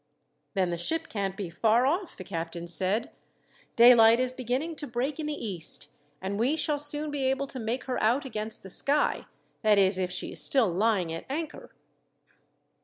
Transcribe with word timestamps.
"Then 0.55 0.71
the 0.71 0.79
ship 0.79 1.09
can't 1.09 1.37
be 1.37 1.51
far 1.51 1.85
off," 1.85 2.17
the 2.17 2.23
captain 2.23 2.65
said. 2.65 3.11
"Daylight 3.75 4.19
is 4.19 4.33
beginning 4.33 4.75
to 4.77 4.87
break 4.87 5.19
in 5.19 5.27
the 5.27 5.35
east, 5.35 5.89
and 6.19 6.39
we 6.39 6.55
shall 6.55 6.79
soon 6.79 7.11
be 7.11 7.25
able 7.25 7.45
to 7.45 7.59
make 7.59 7.83
her 7.83 8.01
out 8.01 8.25
against 8.25 8.63
the 8.63 8.71
sky 8.71 9.27
that 9.61 9.77
is, 9.77 9.99
if 9.99 10.09
she 10.11 10.31
is 10.31 10.43
still 10.43 10.69
lying 10.71 11.13
at 11.13 11.25
anchor." 11.29 11.75